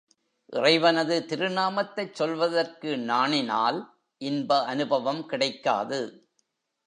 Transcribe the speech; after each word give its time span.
இறைவனது 0.53 1.25
திருநாமத்தைச் 1.29 2.13
சொல்வதற்கு 2.13 2.97
நாணினால் 2.97 3.79
இன்ப 4.21 4.65
அநுபவம் 4.65 5.25
கிடைக்காது. 5.25 5.99